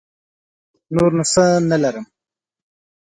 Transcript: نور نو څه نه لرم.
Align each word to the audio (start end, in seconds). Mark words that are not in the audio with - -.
نور 0.95 1.11
نو 1.17 1.23
څه 1.33 1.43
نه 1.69 1.77
لرم. 1.83 2.05